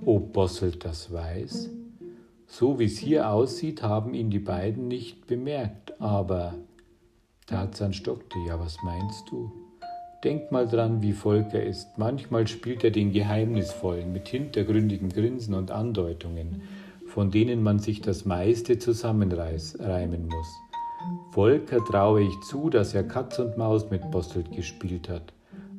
Ob 0.06 0.34
Bosselt 0.34 0.86
das 0.86 1.12
weiß? 1.12 1.72
So 2.46 2.78
wie 2.78 2.86
es 2.86 3.00
hier 3.00 3.30
aussieht, 3.30 3.82
haben 3.82 4.14
ihn 4.14 4.30
die 4.30 4.40
beiden 4.40 4.88
nicht 4.88 5.26
bemerkt, 5.26 6.00
aber 6.00 6.54
Tarzan 7.48 7.94
stockte. 7.94 8.38
Ja, 8.48 8.60
was 8.60 8.78
meinst 8.84 9.30
du? 9.32 9.52
Denk 10.24 10.52
mal 10.52 10.68
dran, 10.68 11.02
wie 11.02 11.14
Volker 11.14 11.64
ist. 11.64 11.98
Manchmal 11.98 12.48
spielt 12.48 12.84
er 12.84 12.92
den 12.92 13.12
Geheimnisvollen 13.12 14.14
mit 14.14 14.28
hintergründigen 14.28 15.10
Grinsen 15.10 15.56
und 15.56 15.72
Andeutungen, 15.72 16.62
von 17.08 17.32
denen 17.32 17.64
man 17.64 17.80
sich 17.80 18.02
das 18.02 18.26
meiste 18.26 18.78
zusammenreimen 18.78 20.28
muss. 20.28 20.71
Volker 21.32 21.84
traue 21.86 22.22
ich 22.22 22.40
zu, 22.42 22.70
dass 22.70 22.94
er 22.94 23.04
Katz 23.04 23.40
und 23.40 23.58
Maus 23.58 23.90
mit 23.90 24.12
Bosselt 24.12 24.52
gespielt 24.52 25.08
hat, 25.08 25.34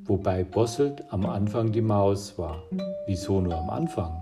wobei 0.04 0.44
Bosselt 0.44 1.04
am 1.10 1.26
Anfang 1.26 1.72
die 1.72 1.82
Maus 1.82 2.38
war. 2.38 2.62
Wieso 3.06 3.40
nur 3.40 3.56
am 3.56 3.70
Anfang? 3.70 4.20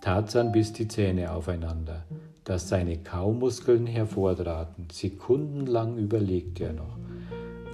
Tarzan 0.00 0.50
biss 0.50 0.72
die 0.72 0.88
Zähne 0.88 1.30
aufeinander, 1.30 2.04
dass 2.44 2.70
seine 2.70 2.96
Kaumuskeln 2.96 3.86
hervortraten. 3.86 4.88
Sekundenlang 4.90 5.98
überlegte 5.98 6.64
er 6.64 6.72
noch. 6.72 6.96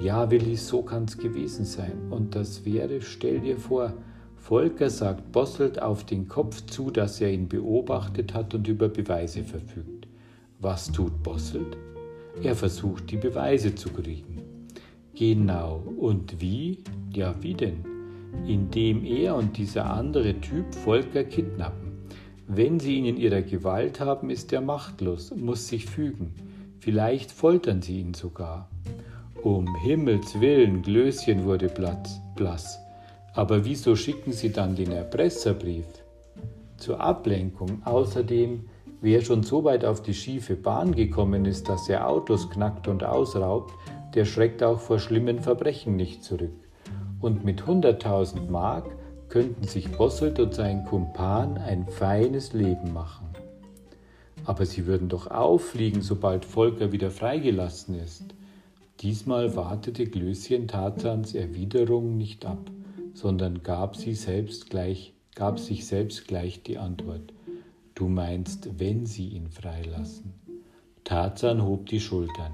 Ja, 0.00 0.31
Willi, 0.31 0.57
so 0.57 0.83
kann's 0.83 1.16
gewesen 1.16 1.64
sein. 1.64 2.09
Und 2.11 2.35
das 2.35 2.64
wäre, 2.64 3.00
stell 3.00 3.40
dir 3.40 3.59
vor, 3.59 3.93
Volker 4.35 4.90
sagt 4.90 5.33
Bosselt 5.33 5.81
auf 5.81 6.05
den 6.05 6.28
Kopf 6.28 6.66
zu, 6.66 6.90
dass 6.90 7.21
er 7.21 7.31
ihn 7.31 7.49
beobachtet 7.49 8.35
hat 8.35 8.55
und 8.55 8.66
über 8.69 8.88
Beweise 8.88 9.45
verfügt. 9.45 10.07
Was 10.59 10.90
tut 10.90 11.23
Bosselt? 11.23 11.76
Er 12.43 12.55
versucht, 12.55 13.11
die 13.11 13.16
Beweise 13.16 13.75
zu 13.75 13.90
kriegen. 13.90 14.43
Genau. 15.14 15.83
Und 15.99 16.40
wie? 16.40 16.85
Ja, 17.12 17.35
wie 17.40 17.55
denn? 17.55 17.85
Indem 18.47 19.05
er 19.05 19.35
und 19.37 19.57
dieser 19.57 19.90
andere 19.90 20.40
Typ 20.40 20.75
Volker 20.75 21.25
kidnappen. 21.25 21.93
Wenn 22.47 22.78
sie 22.78 22.97
ihn 22.99 23.07
in 23.07 23.16
ihrer 23.16 23.43
Gewalt 23.43 23.99
haben, 24.00 24.31
ist 24.31 24.52
er 24.52 24.61
machtlos, 24.61 25.35
muss 25.35 25.69
sich 25.69 25.87
fügen. 25.87 26.35
Vielleicht 26.78 27.33
foltern 27.33 27.83
sie 27.83 28.00
ihn 28.00 28.14
sogar. 28.14 28.69
Um 29.43 29.75
Himmels 29.76 30.40
willen, 30.40 30.83
Glöschen 30.83 31.45
wurde 31.45 31.69
blass. 31.69 32.78
Aber 33.33 33.64
wieso 33.64 33.97
schicken 33.97 34.33
Sie 34.33 34.50
dann 34.50 34.76
den 34.76 34.93
Erpresserbrief? 34.93 35.87
Zur 36.76 37.00
Ablenkung. 37.00 37.83
Außerdem, 37.85 38.69
wer 39.00 39.21
schon 39.21 39.43
so 39.43 39.65
weit 39.65 39.85
auf 39.85 40.03
die 40.03 40.15
schiefe 40.15 40.57
Bahn 40.57 40.95
gekommen 40.95 41.45
ist, 41.45 41.69
dass 41.69 41.88
er 41.88 42.09
Autos 42.09 42.50
knackt 42.50 42.88
und 42.88 43.05
ausraubt, 43.05 43.73
der 44.15 44.25
schreckt 44.25 44.62
auch 44.62 44.81
vor 44.81 44.99
schlimmen 44.99 45.41
Verbrechen 45.41 45.97
nicht 45.97 46.25
zurück. 46.25 46.55
Und 47.21 47.45
mit 47.45 47.62
100.000 47.62 48.50
Mark 48.50 48.87
könnten 49.29 49.65
sich 49.65 49.91
Bosselt 49.93 50.38
und 50.38 50.55
sein 50.55 50.85
Kumpan 50.85 51.59
ein 51.59 51.87
feines 51.87 52.53
Leben 52.53 52.93
machen. 52.93 53.26
Aber 54.45 54.65
sie 54.65 54.87
würden 54.87 55.09
doch 55.09 55.31
auffliegen, 55.31 56.03
sobald 56.03 56.45
Volker 56.45 56.93
wieder 56.93 57.11
freigelassen 57.11 57.99
ist. 57.99 58.25
Diesmal 59.00 59.56
wartete 59.56 60.06
Glöschen 60.06 60.69
Tarzans 60.69 61.35
Erwiderung 61.35 62.17
nicht 62.17 62.47
ab, 62.47 62.71
sondern 63.13 63.63
gab, 63.63 63.97
sie 63.97 64.15
selbst 64.15 64.71
gleich, 64.71 65.13
gab 65.35 65.59
sich 65.59 65.87
selbst 65.87 66.26
gleich 66.28 66.63
die 66.63 66.78
Antwort. 66.78 67.32
Du 67.97 68.09
meinst, 68.09 68.78
wenn 68.78 69.06
sie 69.06 69.28
ihn 69.28 69.49
freilassen. 69.49 70.35
Tarzan 71.04 71.65
hob 71.65 71.87
die 71.87 72.00
Schultern. 72.00 72.52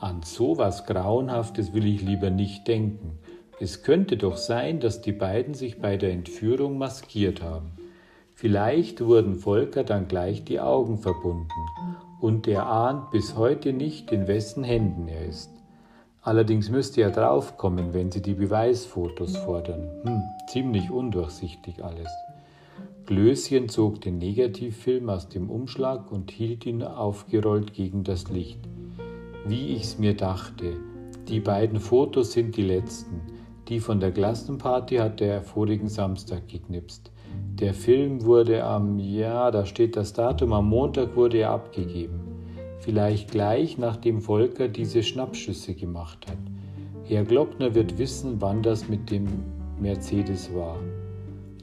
An 0.00 0.20
so 0.22 0.58
was 0.58 0.84
Grauenhaftes 0.84 1.72
will 1.72 1.86
ich 1.86 2.02
lieber 2.02 2.28
nicht 2.28 2.68
denken. 2.68 3.18
Es 3.58 3.82
könnte 3.82 4.18
doch 4.18 4.36
sein, 4.36 4.78
dass 4.78 5.00
die 5.00 5.12
beiden 5.12 5.54
sich 5.54 5.80
bei 5.80 5.96
der 5.96 6.12
Entführung 6.12 6.76
maskiert 6.76 7.42
haben. 7.42 7.72
Vielleicht 8.34 9.02
wurden 9.02 9.36
Volker 9.36 9.82
dann 9.82 10.08
gleich 10.08 10.44
die 10.44 10.60
Augen 10.60 10.98
verbunden, 10.98 11.48
und 12.20 12.46
er 12.46 12.66
ahnt 12.66 13.10
bis 13.10 13.34
heute 13.34 13.72
nicht, 13.72 14.12
in 14.12 14.28
wessen 14.28 14.62
Händen 14.62 15.08
er 15.08 15.24
ist. 15.24 15.50
Allerdings 16.20 16.68
müsste 16.68 17.00
er 17.00 17.12
draufkommen, 17.12 17.94
wenn 17.94 18.12
sie 18.12 18.20
die 18.20 18.34
Beweisfotos 18.34 19.38
fordern. 19.38 19.88
Hm, 20.02 20.22
ziemlich 20.48 20.90
undurchsichtig 20.90 21.82
alles. 21.82 22.10
Glöschen 23.06 23.68
zog 23.68 24.00
den 24.00 24.18
Negativfilm 24.18 25.08
aus 25.08 25.28
dem 25.28 25.48
Umschlag 25.48 26.12
und 26.12 26.30
hielt 26.30 26.66
ihn 26.66 26.82
aufgerollt 26.82 27.72
gegen 27.72 28.04
das 28.04 28.28
Licht. 28.28 28.60
Wie 29.46 29.74
ich's 29.76 29.98
mir 29.98 30.14
dachte, 30.14 30.76
die 31.28 31.40
beiden 31.40 31.80
Fotos 31.80 32.32
sind 32.32 32.56
die 32.56 32.64
letzten. 32.64 33.20
Die 33.68 33.80
von 33.80 34.00
der 34.00 34.12
Klassenparty 34.12 34.96
hat 34.96 35.20
er 35.20 35.42
vorigen 35.42 35.88
Samstag 35.88 36.48
geknipst. 36.48 37.10
Der 37.54 37.74
Film 37.74 38.24
wurde 38.24 38.64
am, 38.64 38.98
ja, 38.98 39.50
da 39.50 39.64
steht 39.66 39.96
das 39.96 40.12
Datum, 40.12 40.52
am 40.52 40.68
Montag 40.68 41.16
wurde 41.16 41.38
er 41.38 41.50
abgegeben 41.50 42.36
vielleicht 42.86 43.32
gleich 43.32 43.78
nachdem 43.78 44.20
Volker 44.20 44.68
diese 44.68 45.02
Schnappschüsse 45.02 45.74
gemacht 45.74 46.24
hat. 46.28 46.38
Herr 47.02 47.24
Glockner 47.24 47.74
wird 47.74 47.98
wissen, 47.98 48.40
wann 48.40 48.62
das 48.62 48.88
mit 48.88 49.10
dem 49.10 49.26
Mercedes 49.80 50.54
war. 50.54 50.76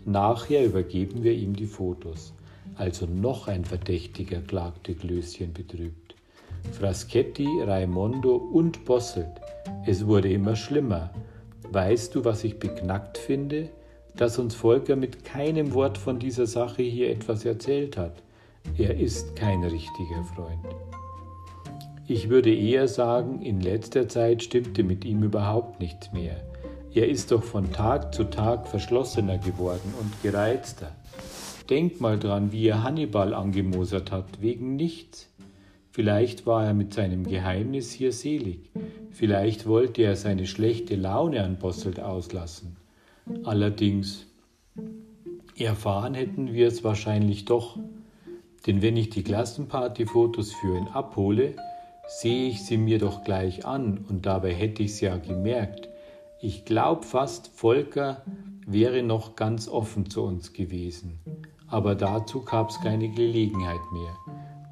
Nachher 0.06 0.66
übergeben 0.66 1.24
wir 1.24 1.34
ihm 1.34 1.56
die 1.56 1.66
Fotos. 1.66 2.34
Also 2.76 3.06
noch 3.06 3.48
ein 3.48 3.64
Verdächtiger, 3.64 4.42
klagte 4.42 4.96
Glöschen 4.96 5.54
betrübt. 5.54 6.16
Fraschetti, 6.72 7.48
Raimondo 7.62 8.36
und 8.36 8.84
Bosselt. 8.86 9.42
Es 9.86 10.06
wurde 10.06 10.32
immer 10.32 10.56
schlimmer. 10.56 11.12
Weißt 11.72 12.16
du, 12.16 12.26
was 12.26 12.44
ich 12.44 12.60
beknackt 12.60 13.18
finde? 13.18 13.70
Dass 14.16 14.40
uns 14.40 14.56
Volker 14.56 14.96
mit 14.96 15.24
keinem 15.24 15.74
Wort 15.74 15.98
von 15.98 16.20
dieser 16.20 16.48
Sache 16.48 16.84
hier 16.84 17.10
etwas 17.10 17.46
erzählt 17.46 17.98
hat. 17.98 18.22
Er 18.78 18.96
ist 18.98 19.36
kein 19.36 19.64
richtiger 19.64 20.24
Freund. 20.36 20.66
Ich 22.08 22.30
würde 22.30 22.54
eher 22.54 22.88
sagen, 22.88 23.42
in 23.42 23.62
letzter 23.62 24.08
Zeit 24.10 24.44
stimmte 24.44 24.84
mit 24.84 25.06
ihm 25.06 25.24
überhaupt 25.24 25.80
nichts 25.80 26.12
mehr. 26.12 26.36
Er 26.96 27.10
ist 27.10 27.32
doch 27.32 27.42
von 27.42 27.72
Tag 27.72 28.14
zu 28.14 28.26
Tag 28.26 28.68
verschlossener 28.68 29.40
geworden 29.40 29.94
und 30.00 30.22
gereizter. 30.22 30.92
Denk 31.68 32.00
mal 32.00 32.20
dran, 32.20 32.52
wie 32.52 32.68
er 32.68 32.84
Hannibal 32.84 33.34
angemosert 33.34 34.12
hat, 34.12 34.42
wegen 34.42 34.76
nichts. 34.76 35.28
Vielleicht 35.90 36.46
war 36.46 36.66
er 36.66 36.76
mit 36.76 36.94
seinem 36.94 37.26
Geheimnis 37.26 37.92
hier 37.92 38.12
selig. 38.12 38.70
Vielleicht 39.10 39.66
wollte 39.66 40.04
er 40.04 40.16
seine 40.16 40.46
schlechte 40.46 40.96
Laune 40.96 41.44
an 41.44 41.58
Bosselt 41.58 42.00
auslassen. 42.00 42.78
Allerdings, 43.44 44.28
erfahren 45.58 46.14
hätten 46.14 46.54
wir 46.54 46.68
es 46.68 46.84
wahrscheinlich 46.84 47.46
doch. 47.46 47.80
Denn 48.68 48.84
wenn 48.84 48.98
ich 48.98 49.10
die 49.10 49.24
Klassenpartyfotos 49.24 50.54
für 50.54 50.78
ihn 50.78 50.88
abhole, 50.90 51.56
sehe 52.08 52.50
ich 52.50 52.64
sie 52.64 52.78
mir 52.78 53.00
doch 53.00 53.24
gleich 53.24 53.66
an 53.66 54.06
und 54.10 54.28
dabei 54.28 54.54
hätte 54.54 54.84
ich 54.84 54.92
es 54.92 55.02
ja 55.02 55.18
gemerkt. 55.18 55.90
Ich 56.46 56.66
glaube 56.66 57.04
fast, 57.04 57.48
Volker 57.56 58.22
wäre 58.68 59.02
noch 59.02 59.38
ganz 59.38 59.70
offen 59.70 60.10
zu 60.10 60.24
uns 60.24 60.52
gewesen. 60.52 61.22
Aber 61.68 61.96
dazu 61.96 62.42
gab 62.44 62.70
es 62.70 62.82
keine 62.82 63.08
Gelegenheit 63.08 63.80
mehr. 63.94 64.18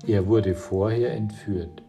Er 0.05 0.27
wurde 0.27 0.53
vorher 0.53 1.13
entführt. 1.13 1.81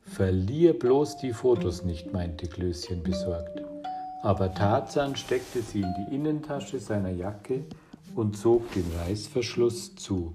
Verlier 0.00 0.76
bloß 0.76 1.18
die 1.18 1.32
Fotos 1.32 1.84
nicht, 1.84 2.12
meinte 2.12 2.48
Klößchen 2.48 3.04
besorgt. 3.04 3.62
Aber 4.24 4.52
Tarzan 4.52 5.14
steckte 5.14 5.62
sie 5.62 5.82
in 5.82 5.94
die 6.00 6.16
Innentasche 6.16 6.80
seiner 6.80 7.10
Jacke 7.10 7.64
und 8.16 8.36
zog 8.36 8.72
den 8.72 8.90
Reißverschluss 9.06 9.94
zu. 9.94 10.34